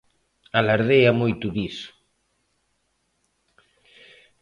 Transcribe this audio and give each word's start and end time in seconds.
Alardea 0.59 1.11
moito 1.21 1.47
diso. 1.57 1.89